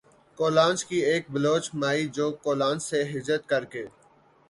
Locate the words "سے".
2.83-3.03